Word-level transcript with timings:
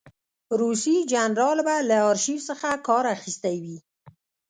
روسي 0.59 0.95
جنرال 1.11 1.59
به 1.67 1.75
له 1.89 1.97
آرشیف 2.09 2.39
څخه 2.49 2.69
کار 2.87 3.03
اخیستی 3.15 3.55
وي. 3.63 3.77